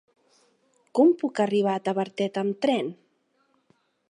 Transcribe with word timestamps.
Com 0.99 1.11
puc 1.23 1.41
arribar 1.45 1.75
a 1.75 1.83
Tavertet 1.91 2.43
amb 2.45 2.59
tren? 2.67 2.91